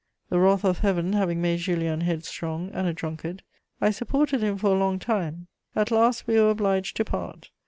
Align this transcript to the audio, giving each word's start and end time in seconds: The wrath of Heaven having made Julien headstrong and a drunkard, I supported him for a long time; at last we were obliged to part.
The 0.31 0.39
wrath 0.39 0.63
of 0.65 0.79
Heaven 0.79 1.13
having 1.13 1.43
made 1.43 1.59
Julien 1.59 2.01
headstrong 2.01 2.71
and 2.73 2.87
a 2.87 2.93
drunkard, 2.93 3.43
I 3.79 3.91
supported 3.91 4.41
him 4.41 4.57
for 4.57 4.73
a 4.75 4.79
long 4.79 4.97
time; 4.97 5.45
at 5.75 5.91
last 5.91 6.25
we 6.25 6.39
were 6.41 6.49
obliged 6.49 6.97
to 6.97 7.05
part. 7.05 7.51